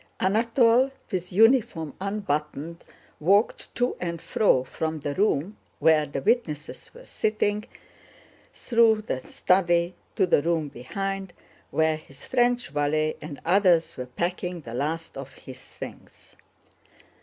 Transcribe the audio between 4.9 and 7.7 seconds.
the room where the witnesses were sitting,